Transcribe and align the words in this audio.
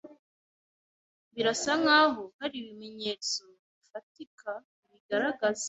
Birasa 1.33 1.71
nkaho 1.81 2.21
hari 2.37 2.55
ibimenyetso 2.61 3.41
bifatika 3.77 4.49
bibigaragaza 4.83 5.59